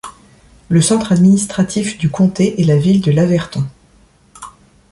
Le 0.69 0.81
centre 0.81 1.11
administratif 1.11 1.99
du 1.99 2.09
comté 2.09 2.59
est 2.59 2.63
la 2.65 2.75
ville 2.75 3.01
de 3.01 3.11
Laverton. 3.11 3.63